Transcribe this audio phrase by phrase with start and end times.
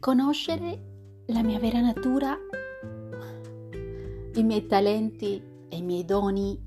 [0.00, 2.34] riconoscere la mia vera natura,
[4.32, 6.58] i miei talenti e i miei doni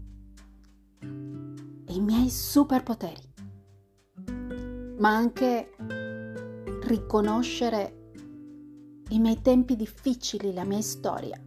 [0.99, 3.33] e i miei superpoteri,
[4.99, 5.71] ma anche
[6.83, 8.11] riconoscere
[9.09, 11.41] i miei tempi difficili, la mia storia.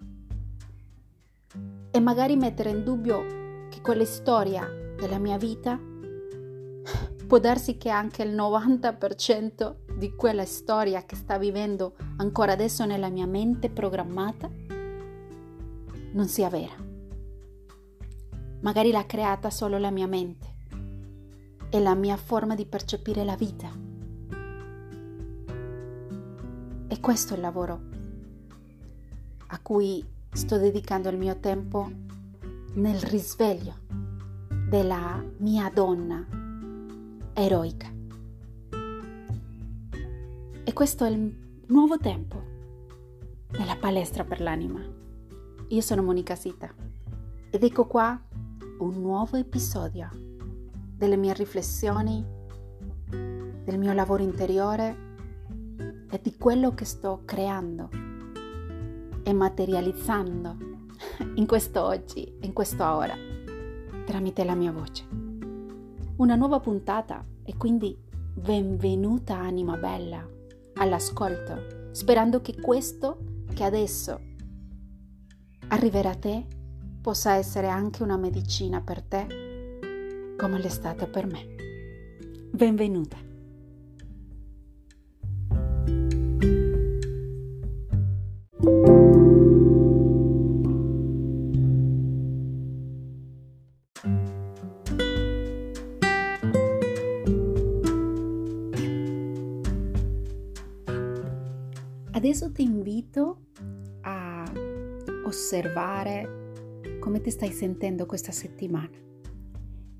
[1.92, 4.66] E magari mettere in dubbio che quella storia
[4.98, 5.78] della mia vita
[7.28, 13.08] può darsi che anche il 90% di quella storia che sta vivendo ancora adesso nella
[13.08, 14.50] mia mente programmata
[16.12, 16.74] non sia vera.
[18.60, 20.54] Magari l'ha creata solo la mia mente
[21.70, 23.70] e la mia forma di percepire la vita.
[26.88, 27.80] E questo è il lavoro
[29.48, 31.90] a cui sto dedicando il mio tempo
[32.74, 33.74] nel risveglio
[34.68, 36.26] della mia donna
[37.32, 37.95] eroica.
[40.68, 42.42] E questo è il nuovo tempo
[43.52, 44.80] della palestra per l'anima.
[45.68, 46.74] Io sono Monica Sita
[47.48, 48.20] ed ecco qua
[48.80, 50.10] un nuovo episodio
[50.96, 52.22] delle mie riflessioni,
[53.08, 54.96] del mio lavoro interiore
[56.10, 57.88] e di quello che sto creando
[59.22, 60.56] e materializzando
[61.36, 63.14] in questo oggi, in questa ora,
[64.04, 65.06] tramite la mia voce.
[66.16, 67.96] Una nuova puntata e quindi
[68.34, 70.34] benvenuta anima bella
[70.76, 74.20] all'ascolto, sperando che questo che adesso
[75.68, 76.46] arriverà a te
[77.00, 81.54] possa essere anche una medicina per te, come l'è stata per me.
[82.50, 83.16] Benvenuta.
[102.36, 103.46] Adesso ti invito
[104.02, 104.44] a
[105.24, 108.90] osservare come ti stai sentendo questa settimana,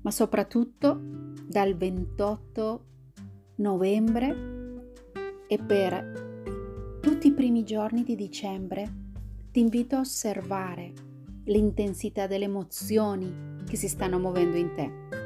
[0.01, 1.01] ma soprattutto
[1.47, 2.85] dal 28
[3.55, 4.85] novembre
[5.47, 8.87] e per tutti i primi giorni di dicembre
[9.49, 10.93] ti invito a osservare
[11.45, 15.16] l'intensità delle emozioni che si stanno muovendo in te.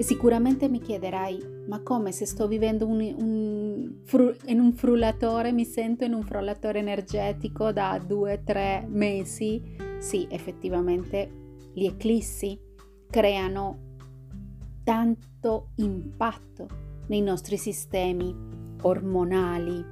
[0.00, 5.66] E sicuramente mi chiederai, ma come se sto vivendo un, un, in un frullatore, mi
[5.66, 9.62] sento in un frullatore energetico da due tre mesi?
[9.98, 12.58] Sì, effettivamente gli eclissi
[13.10, 13.96] creano
[14.84, 16.66] tanto impatto
[17.08, 18.34] nei nostri sistemi
[18.80, 19.84] ormonali,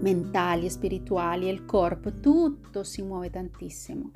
[0.00, 4.10] mentali e spirituali e il corpo, tutto si muove tantissimo.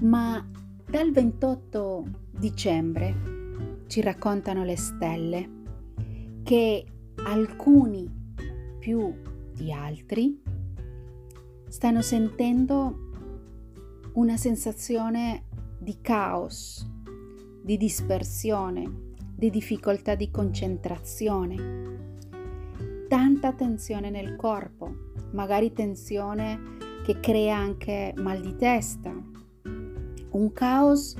[0.00, 0.42] Ma
[0.88, 5.50] dal 28 dicembre ci raccontano le stelle
[6.44, 6.84] che
[7.24, 8.08] alcuni
[8.78, 9.12] più
[9.52, 10.40] di altri
[11.68, 13.10] stanno sentendo
[14.12, 15.46] una sensazione
[15.78, 16.88] di caos,
[17.62, 21.96] di dispersione, di difficoltà di concentrazione,
[23.08, 24.94] tanta tensione nel corpo,
[25.32, 29.34] magari tensione che crea anche mal di testa,
[30.36, 31.14] un caos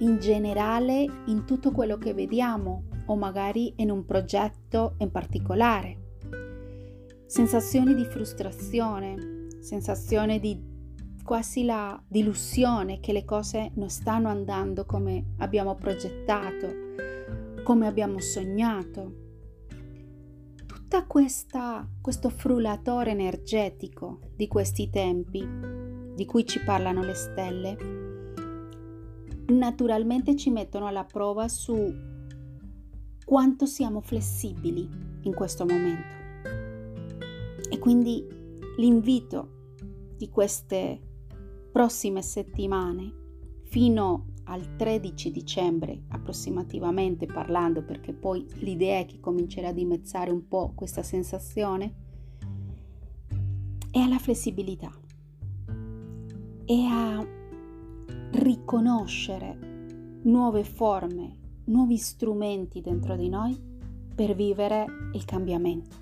[0.00, 6.08] in generale in tutto quello che vediamo o magari in un progetto in particolare.
[7.26, 10.68] Sensazioni di frustrazione, sensazione di
[11.22, 16.66] quasi la delusione che le cose non stanno andando come abbiamo progettato,
[17.62, 19.28] come abbiamo sognato.
[20.66, 25.46] Tutta questa questo frullatore energetico di questi tempi
[26.14, 28.09] di cui ci parlano le stelle
[29.50, 31.92] naturalmente ci mettono alla prova su
[33.24, 34.88] quanto siamo flessibili
[35.22, 36.18] in questo momento.
[37.70, 38.26] E quindi
[38.76, 39.58] l'invito
[40.16, 41.00] di queste
[41.70, 43.18] prossime settimane
[43.64, 50.48] fino al 13 dicembre approssimativamente parlando perché poi l'idea è che comincerà a dimezzare un
[50.48, 51.94] po' questa sensazione
[53.92, 54.90] è alla flessibilità
[56.64, 57.38] e a
[58.32, 59.58] riconoscere
[60.22, 63.58] nuove forme, nuovi strumenti dentro di noi
[64.14, 65.96] per vivere il cambiamento,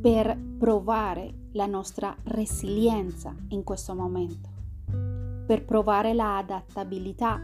[0.00, 4.48] per provare la nostra resilienza in questo momento,
[5.46, 7.40] per provare la adattabilità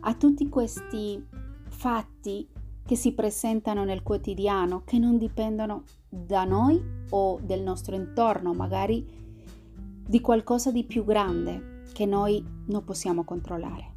[0.00, 1.24] a tutti questi
[1.68, 2.48] fatti
[2.84, 9.24] che si presentano nel quotidiano, che non dipendono da noi o del nostro intorno, magari
[10.08, 13.94] di qualcosa di più grande che noi non possiamo controllare.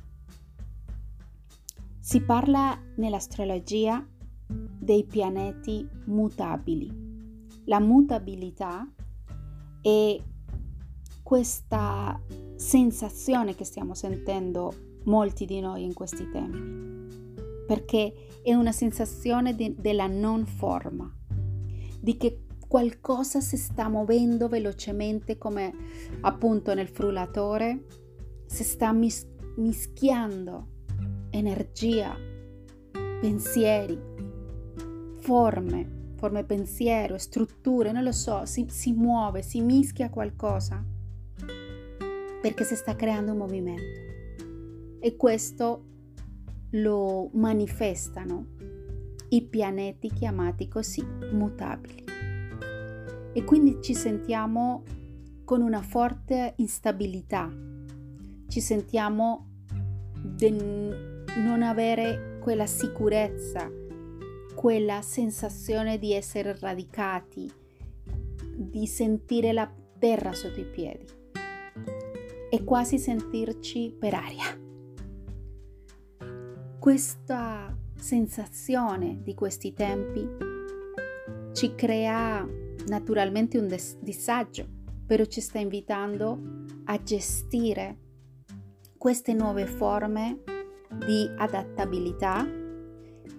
[2.00, 4.08] Si parla nell'astrologia
[4.48, 7.08] dei pianeti mutabili
[7.66, 8.90] la mutabilità
[9.82, 10.24] e
[11.22, 12.18] questa
[12.56, 19.76] sensazione che stiamo sentendo molti di noi in questi tempi, perché è una sensazione de-
[19.78, 21.14] della non forma,
[22.00, 25.74] di che qualcosa si sta muovendo velocemente come
[26.22, 27.86] appunto nel frullatore,
[28.46, 29.28] si sta mis-
[29.58, 30.68] mischiando
[31.32, 32.16] energia,
[33.20, 34.00] pensieri,
[35.20, 40.86] forme forme pensiero, strutture, non lo so, si, si muove, si mischia qualcosa
[42.42, 44.98] perché si sta creando un movimento.
[45.00, 45.86] E questo
[46.72, 48.48] lo manifestano
[49.30, 51.02] i pianeti chiamati così
[51.32, 52.04] mutabili.
[53.32, 54.84] E quindi ci sentiamo
[55.46, 57.52] con una forte instabilità,
[58.48, 59.48] ci sentiamo
[60.22, 63.70] di non avere quella sicurezza,
[64.56, 67.52] quella sensazione di essere radicati,
[68.56, 71.06] di sentire la terra sotto i piedi
[72.50, 74.68] e quasi sentirci per aria.
[76.80, 80.28] Questa sensazione di questi tempi
[81.54, 82.48] ci crea
[82.88, 83.68] naturalmente un
[84.00, 84.68] disagio,
[85.06, 86.40] però ci sta invitando
[86.86, 87.98] a gestire
[88.98, 90.44] queste nuove forme
[91.06, 92.48] di adattabilità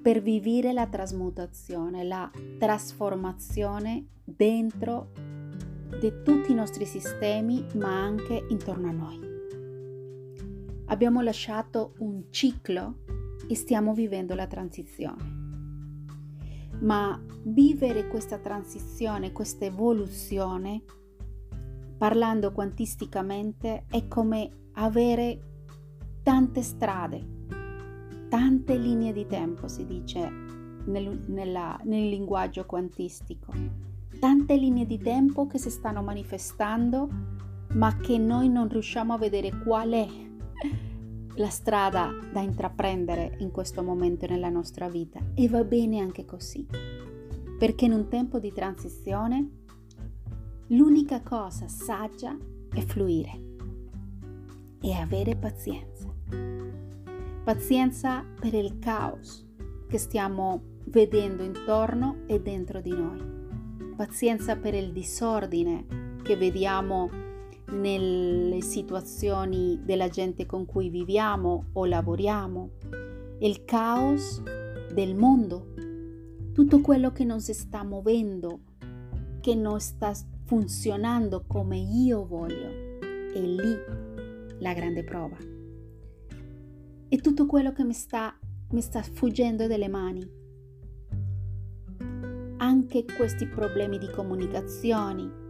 [0.00, 5.10] per vivere la trasmutazione, la trasformazione dentro
[6.00, 9.28] di tutti i nostri sistemi, ma anche intorno a noi.
[10.86, 13.00] Abbiamo lasciato un ciclo
[13.48, 15.39] e stiamo vivendo la transizione.
[16.80, 20.82] Ma vivere questa transizione, questa evoluzione,
[21.98, 25.40] parlando quantisticamente, è come avere
[26.22, 27.38] tante strade
[28.30, 30.20] tante linee di tempo, si dice
[30.84, 33.52] nel, nella, nel linguaggio quantistico,
[34.20, 37.08] tante linee di tempo che si stanno manifestando,
[37.74, 40.06] ma che noi non riusciamo a vedere qual è
[41.40, 45.20] la strada da intraprendere in questo momento nella nostra vita.
[45.34, 46.66] E va bene anche così,
[47.58, 49.50] perché in un tempo di transizione
[50.68, 52.36] l'unica cosa saggia
[52.72, 53.48] è fluire
[54.80, 55.90] e avere pazienza
[57.42, 59.44] pazienza per il caos
[59.88, 63.20] che stiamo vedendo intorno e dentro di noi,
[63.96, 67.10] pazienza per il disordine che vediamo
[67.72, 72.70] nelle situazioni della gente con cui viviamo o lavoriamo,
[73.40, 74.42] il caos
[74.92, 75.74] del mondo,
[76.52, 78.60] tutto quello che non si sta muovendo,
[79.40, 80.12] che non sta
[80.44, 82.98] funzionando come io voglio,
[83.32, 83.76] è lì
[84.58, 85.58] la grande prova
[87.12, 88.32] e tutto quello che mi sta,
[88.70, 90.38] mi sta fuggendo dalle mani.
[92.58, 95.48] Anche questi problemi di comunicazione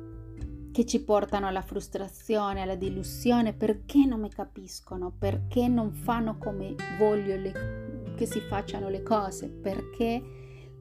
[0.73, 6.75] che ci portano alla frustrazione, alla delusione, perché non mi capiscono, perché non fanno come
[6.99, 10.23] voglio le, che si facciano le cose, perché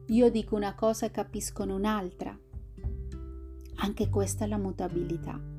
[0.06, 2.38] io dico una cosa e capiscono un'altra.
[3.82, 5.58] Anche questa è la mutabilità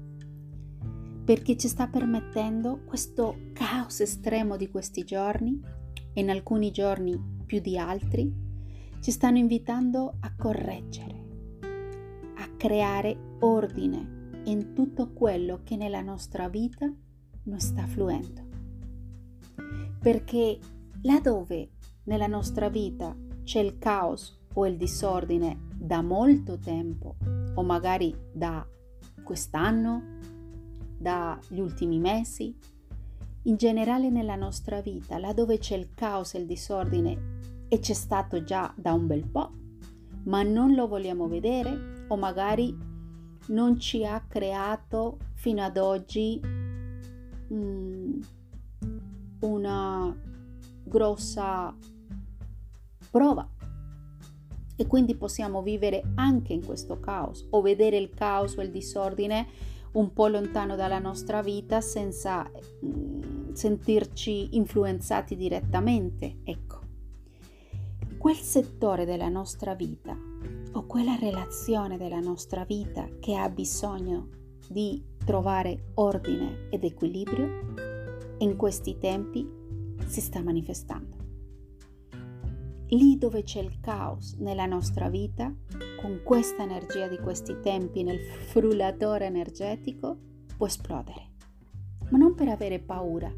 [1.23, 5.61] perché ci sta permettendo questo caos estremo di questi giorni
[6.13, 8.29] e in alcuni giorni più di altri,
[9.01, 11.27] ci stanno invitando a correggere,
[12.35, 16.91] a creare ordine in tutto quello che nella nostra vita
[17.43, 18.49] non sta fluendo.
[19.99, 20.59] Perché
[21.03, 21.71] laddove
[22.03, 27.15] nella nostra vita c'è il caos o il disordine da molto tempo,
[27.53, 28.65] o magari da
[29.23, 30.19] quest'anno,
[30.97, 32.55] dagli ultimi mesi,
[33.43, 37.93] in generale nella nostra vita, là dove c'è il caos e il disordine e c'è
[37.93, 39.51] stato già da un bel po',
[40.25, 42.75] ma non lo vogliamo vedere o magari
[43.47, 46.39] non ci ha creato fino ad oggi
[47.53, 48.21] mm,
[49.39, 50.15] una
[50.83, 51.75] grossa
[53.09, 53.47] prova
[54.75, 59.47] e quindi possiamo vivere anche in questo caos o vedere il caos o il disordine
[59.93, 62.49] un po' lontano dalla nostra vita senza
[62.85, 66.37] mm, sentirci influenzati direttamente.
[66.43, 66.79] Ecco,
[68.17, 70.30] quel settore della nostra vita
[70.73, 74.29] o quella relazione della nostra vita che ha bisogno
[74.67, 79.47] di trovare ordine ed equilibrio, in questi tempi
[80.05, 81.17] si sta manifestando.
[82.87, 85.53] Lì dove c'è il caos nella nostra vita,
[86.01, 90.17] con questa energia di questi tempi nel frullatore energetico,
[90.57, 91.29] può esplodere.
[92.09, 93.33] Ma non per avere paura,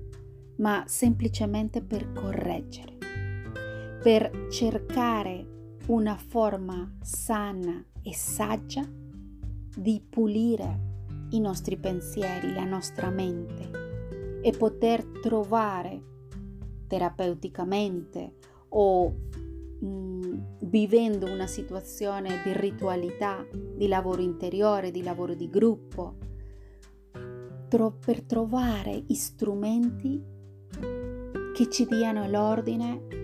[0.57, 2.97] ma semplicemente per correggere,
[4.01, 5.52] per cercare
[5.87, 8.87] una forma sana e saggia
[9.75, 10.91] di pulire
[11.31, 16.01] i nostri pensieri, la nostra mente e poter trovare
[16.87, 18.35] terapeuticamente
[18.69, 19.09] o
[19.79, 26.17] mh, mm, vivendo una situazione di ritualità, di lavoro interiore, di lavoro di gruppo,
[27.67, 30.23] tro- per trovare strumenti
[31.53, 33.22] che ci diano l'ordine,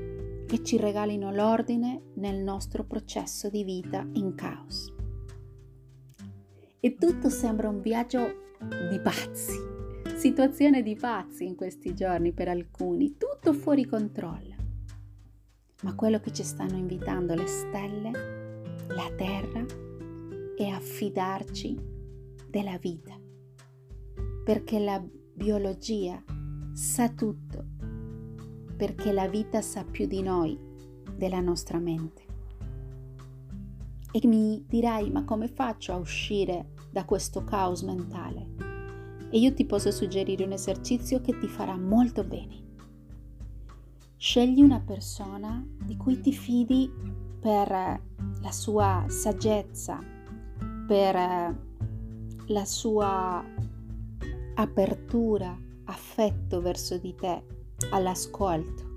[0.50, 4.92] che ci regalino l'ordine nel nostro processo di vita in caos.
[6.80, 8.48] E tutto sembra un viaggio
[8.90, 9.54] di pazzi,
[10.18, 14.56] situazione di pazzi in questi giorni per alcuni, tutto fuori controllo.
[15.84, 18.12] Ma quello che ci stanno invitando le stelle,
[18.88, 19.64] la terra,
[20.58, 21.78] è affidarci
[22.50, 23.16] della vita,
[24.44, 26.24] perché la biologia
[26.74, 27.78] sa tutto,
[28.80, 30.58] perché la vita sa più di noi,
[31.18, 32.24] della nostra mente.
[34.10, 38.78] E mi dirai, ma come faccio a uscire da questo caos mentale?
[39.30, 42.68] e io ti posso suggerire un esercizio che ti farà molto bene.
[44.18, 46.92] Scegli una persona di cui ti fidi
[47.40, 50.00] per la sua saggezza,
[50.88, 51.16] per
[52.48, 53.44] la sua
[54.56, 57.44] apertura, affetto verso di te,
[57.92, 58.88] all'ascolto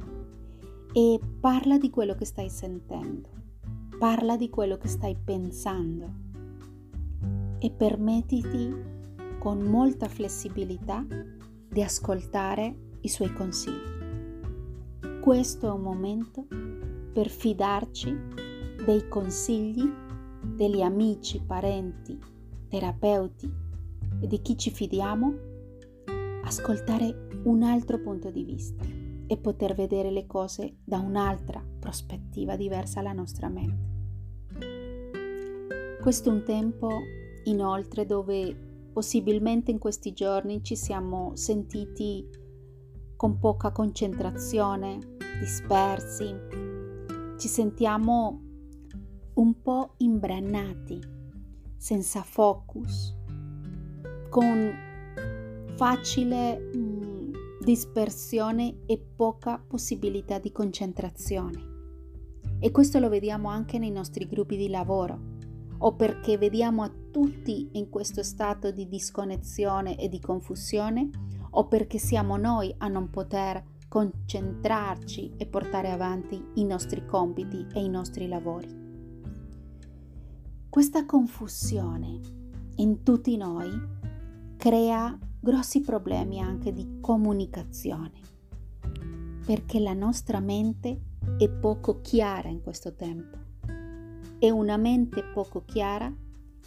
[0.92, 3.28] e parla di quello che stai sentendo,
[3.98, 6.12] parla di quello che stai pensando
[7.58, 8.74] e permettiti
[9.38, 11.04] con molta flessibilità
[11.68, 14.00] di ascoltare i suoi consigli.
[15.20, 16.46] Questo è un momento
[17.12, 18.16] per fidarci
[18.84, 19.88] dei consigli
[20.42, 22.18] degli amici, parenti,
[22.68, 23.50] terapeuti
[24.20, 25.34] e di chi ci fidiamo,
[26.42, 28.84] ascoltare un altro punto di vista
[29.26, 33.90] e poter vedere le cose da un'altra prospettiva diversa alla nostra mente.
[36.00, 36.88] Questo è un tempo
[37.44, 42.28] inoltre dove Possibilmente in questi giorni ci siamo sentiti
[43.16, 44.99] con poca concentrazione,
[45.40, 46.34] dispersi,
[47.38, 48.42] ci sentiamo
[49.34, 51.00] un po' imbrannati,
[51.75, 53.16] senza focus,
[54.28, 54.75] con
[55.76, 61.71] facile mh, mm, dispersione e poca possibilità di concentrazione.
[62.59, 65.31] E questo lo vediamo anche nei nostri gruppi di lavoro
[65.79, 71.11] o perché vediamo a tutti in questo stato di disconnessione e di confusione
[71.50, 77.83] o perché siamo noi a non poter concentrarci e portare avanti i nostri compiti e
[77.83, 78.81] i nostri lavori.
[80.69, 82.21] Questa confusione
[82.76, 83.69] in tutti noi
[84.57, 88.20] crea grossi problemi anche di comunicazione,
[89.44, 91.00] perché la nostra mente
[91.37, 93.42] è poco chiara in questo tempo
[94.42, 96.12] è una mente poco chiara,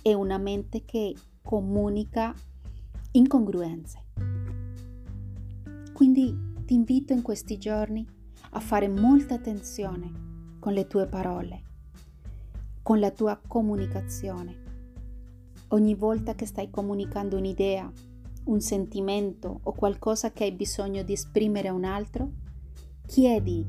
[0.01, 2.34] è una mente che comunica
[3.12, 4.03] incongruenze.
[5.91, 8.08] Quindi ti invito in questi giorni
[8.51, 11.63] a fare molta attenzione con le tue parole,
[12.82, 14.63] con la tua comunicazione.
[15.67, 17.91] Ogni volta che stai comunicando un'idea,
[18.46, 22.32] un sentimento o qualcosa che hai bisogno di esprimere a un altro,
[23.06, 23.66] chiedi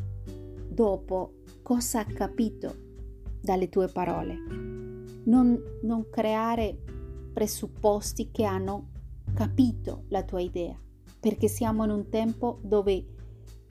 [0.68, 2.74] dopo cosa ha capito
[3.40, 4.36] dalle tue parole.
[5.24, 6.76] Non, non creare
[7.32, 8.88] presupposti che hanno
[9.34, 10.78] capito la tua idea,
[11.18, 13.04] perché siamo in un tempo dove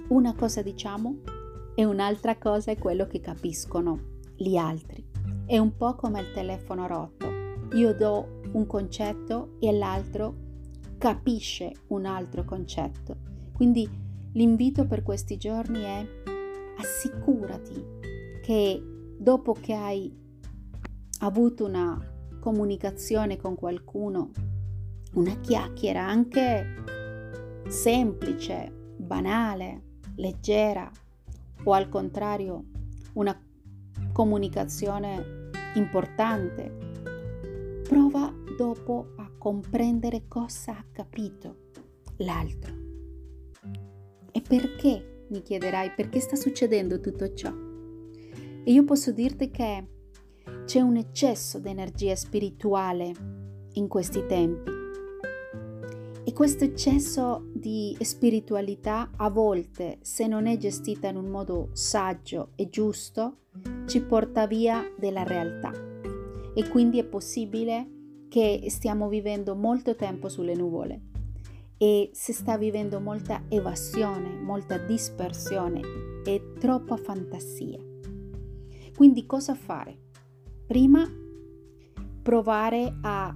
[0.09, 1.21] una cosa diciamo
[1.75, 5.05] e un'altra cosa è quello che capiscono gli altri.
[5.45, 7.27] È un po' come il telefono rotto.
[7.73, 10.44] Io do un concetto e l'altro
[11.05, 13.15] capisce un altro concetto.
[13.53, 13.87] Quindi
[14.31, 16.03] l'invito per questi giorni è
[16.79, 17.85] assicurati
[18.41, 18.83] che
[19.15, 20.11] dopo che hai
[21.19, 21.95] avuto una
[22.39, 24.31] comunicazione con qualcuno,
[25.13, 26.83] una chiacchiera anche
[27.67, 30.89] semplice, banale, leggera
[31.65, 32.63] o al contrario
[33.13, 33.39] una
[34.11, 41.67] comunicazione importante, prova dopo a comprendere cosa ha capito
[42.17, 42.73] l'altro.
[44.31, 47.53] E perché, mi chiederai, perché sta succedendo tutto ciò?
[48.63, 49.87] E io posso dirti che
[50.65, 53.13] c'è un eccesso di energia spirituale
[53.73, 54.71] in questi tempi.
[56.23, 62.53] E questo eccesso di spiritualità a volte, se non è gestita in un modo saggio
[62.55, 63.41] e giusto,
[63.85, 65.71] ci porta via dalla realtà.
[66.55, 67.89] E quindi è possibile
[68.35, 71.01] che stiamo vivendo molto tempo sulle nuvole
[71.77, 75.79] e si sta vivendo molta evasione, molta dispersione
[76.25, 77.79] e troppa fantasia.
[78.93, 79.97] Quindi cosa fare?
[80.67, 81.09] Prima
[82.21, 83.33] provare a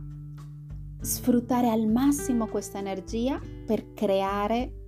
[0.99, 4.78] sfruttare al massimo questa energia per creare,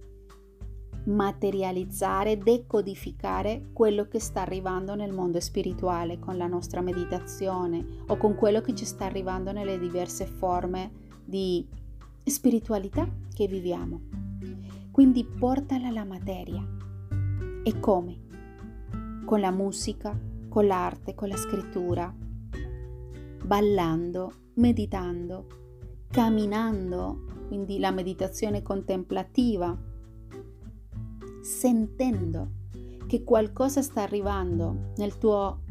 [1.06, 8.36] materializzare, decodificare quello che sta arrivando nel mondo spirituale con la nostra meditazione o con
[8.36, 10.92] quello che ci sta arrivando nelle diverse forme
[11.24, 11.68] di
[12.24, 14.02] spiritualità che viviamo.
[14.92, 16.64] Quindi portala alla materia.
[17.64, 18.20] E come?
[19.26, 20.18] Con la musica,
[20.50, 22.14] con l'arte, con la scrittura,
[23.44, 25.48] ballando, meditando,
[26.10, 29.78] camminando, quindi la meditazione contemplativa,
[31.42, 32.60] sentendo
[33.08, 35.62] che qualcosa sta arrivando tuo,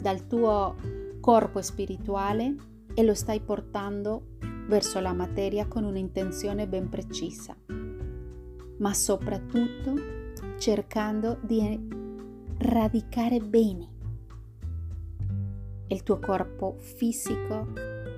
[0.00, 0.74] dal tuo
[1.20, 2.54] corpo spirituale
[2.94, 7.56] e lo stai portando verso la materia con un'intenzione ben precisa,
[8.78, 9.94] ma soprattutto
[10.58, 11.88] cercando di
[12.58, 13.88] radicare bene
[15.88, 17.66] il tuo corpo fisico,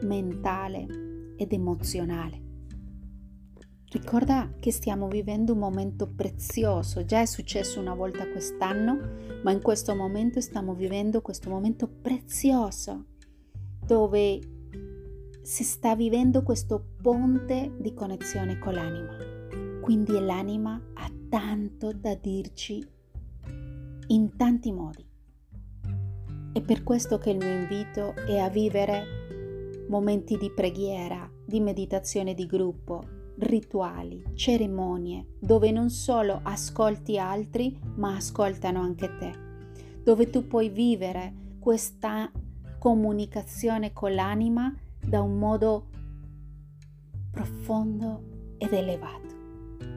[0.03, 2.42] mentale ed emozionale.
[3.93, 8.99] Ricorda che stiamo vivendo un momento prezioso, già è successo una volta quest'anno,
[9.43, 13.05] ma in questo momento stiamo vivendo questo momento prezioso
[13.85, 14.41] dove
[15.43, 19.15] si sta vivendo questo ponte di connessione con l'anima.
[19.83, 22.83] Quindi l'anima ha tanto da dirci
[24.07, 25.07] in tanti modi.
[26.51, 32.33] È per questo che il mio invito è a vivere momenti di preghiera, di meditazione
[32.33, 39.33] di gruppo, rituali, cerimonie, dove non solo ascolti altri, ma ascoltano anche te,
[40.03, 42.31] dove tu puoi vivere questa
[42.79, 45.89] comunicazione con l'anima da un modo
[47.31, 49.35] profondo ed elevato.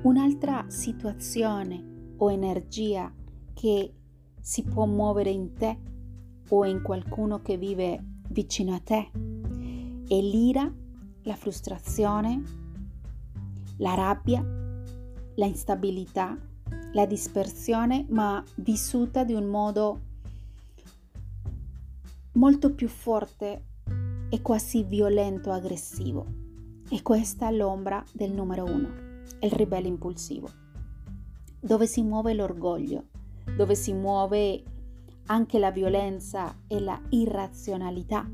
[0.04, 3.12] Un'altra situazione o energia
[3.54, 3.94] che
[4.40, 5.78] si può muovere in te
[6.50, 9.10] o in qualcuno che vive vicino a te.
[10.08, 10.72] E l'ira,
[11.24, 12.65] la frustrazione,
[13.78, 14.44] la rabbia,
[15.36, 16.38] la instabilità,
[16.94, 20.00] la dispersione, ma vissuta di un modo
[22.34, 23.64] molto più forte
[24.30, 26.26] e quasi violento, aggressivo.
[26.90, 28.90] E questa è l'ombra del numero uno,
[29.42, 30.50] il ribelle impulsivo,
[31.60, 33.06] dove si muove l'orgoglio,
[33.56, 34.64] dove si muove
[35.28, 38.30] anche la violenza e la irrazionalità,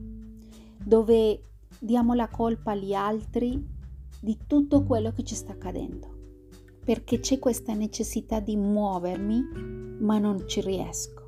[0.83, 1.43] dove
[1.79, 3.79] diamo la colpa agli altri
[4.21, 6.07] di tutto quello che ci sta accadendo,
[6.85, 11.27] perché c'è questa necessità di muovermi, ma non ci riesco.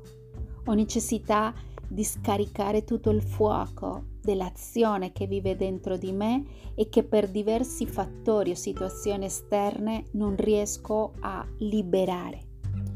[0.66, 1.52] Ho necessità
[1.86, 7.86] di scaricare tutto il fuoco dell'azione che vive dentro di me e che per diversi
[7.86, 12.52] fattori o situazioni esterne non riesco a liberare.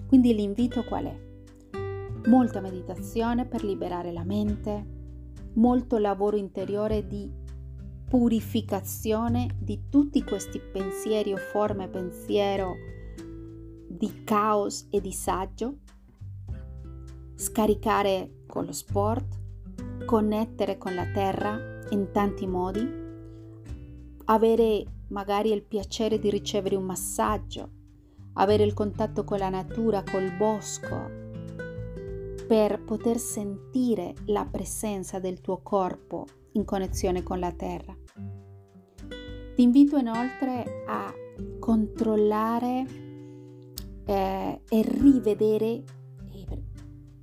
[0.06, 1.26] Quindi l'invito qual è?
[2.28, 4.84] molta meditazione per liberare la mente,
[5.54, 7.30] molto lavoro interiore di
[8.08, 12.74] purificazione di tutti questi pensieri o forme pensiero
[13.86, 15.80] di caos e disagio,
[17.34, 19.36] scaricare con lo sport,
[20.06, 22.88] connettere con la terra in tanti modi,
[24.24, 27.70] avere magari il piacere di ricevere un massaggio,
[28.34, 31.10] avere il contatto con la natura, col bosco,
[32.46, 37.96] per poter sentire la presenza del tuo corpo in connessione con la terra.
[39.54, 41.12] Ti invito inoltre a
[41.58, 42.86] controllare
[44.04, 45.84] eh, e rivedere
[46.32, 46.62] e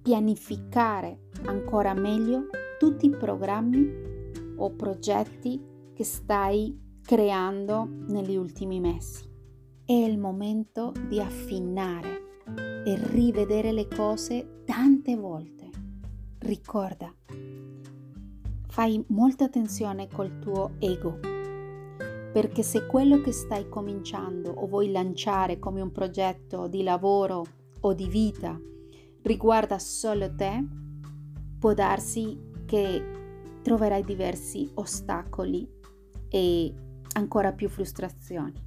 [0.01, 3.89] pianificare ancora meglio tutti i programmi
[4.57, 5.61] o progetti
[5.93, 9.23] che stai creando negli ultimi mesi.
[9.85, 12.43] È il momento di affinare
[12.85, 15.69] e rivedere le cose tante volte.
[16.39, 17.13] Ricorda,
[18.75, 21.17] fai molta attenzione col tuo ego,
[22.33, 27.45] perché se quello che stai cominciando o vuoi lanciare come un progetto di lavoro
[27.79, 28.59] o di vita
[29.21, 30.61] riguarda solo te,
[31.57, 35.65] può darsi che troverai diversi ostacoli
[36.27, 36.73] e
[37.13, 38.61] ancora più frustrazioni.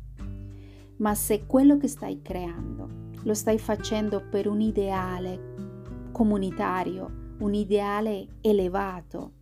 [0.96, 8.38] Ma se quello che stai creando lo stai facendo per un ideale comunitario, un ideale
[8.40, 9.32] elevato,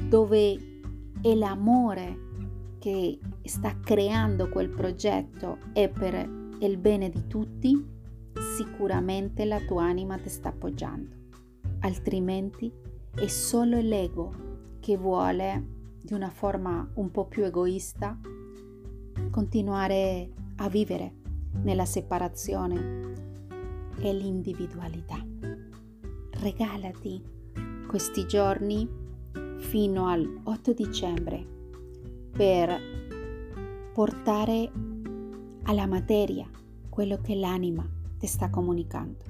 [0.00, 0.80] dove
[1.20, 2.22] è l'amore
[2.78, 6.14] che sta creando quel progetto e per
[6.60, 7.82] il bene di tutti,
[8.56, 11.14] sicuramente la tua anima ti sta appoggiando.
[11.80, 12.70] Altrimenti
[13.14, 14.32] è solo l'ego
[14.80, 18.18] che vuole, di una forma un po' più egoista,
[19.30, 21.12] continuare a vivere
[21.62, 23.12] nella separazione
[23.98, 25.24] e l'individualità.
[26.32, 27.22] Regalati
[27.86, 29.02] questi giorni
[29.58, 31.46] fino al 8 dicembre
[32.30, 32.80] per
[33.92, 34.70] portare
[35.64, 36.48] alla materia
[36.88, 39.24] quello che l'anima ti sta comunicando.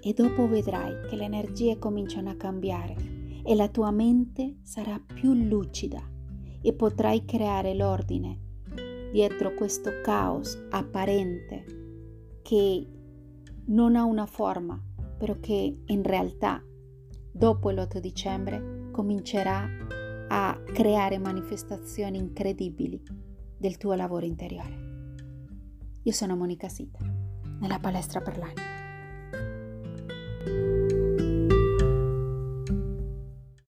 [0.00, 2.96] E dopo vedrai che le energie cominciano a cambiare
[3.44, 6.00] e la tua mente sarà più lucida
[6.60, 8.46] e potrai creare l'ordine
[9.10, 11.64] dietro questo caos apparente
[12.42, 12.86] che
[13.66, 14.80] non ha una forma,
[15.18, 16.62] però che in realtà
[17.30, 19.64] dopo l'8 dicembre comincerà
[20.26, 23.00] a creare manifestazioni incredibili
[23.56, 25.22] del tuo lavoro interiore.
[26.02, 26.98] Io sono Monica Sita,
[27.60, 28.77] nella palestra per l'anima.